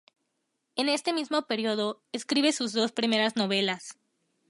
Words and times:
En 0.77 0.89
este 0.89 1.13
mismo 1.13 1.43
período, 1.43 2.01
escribe 2.11 2.53
sus 2.53 2.73
dos 2.73 2.91
primeras 2.91 3.35
novelas. 3.35 3.99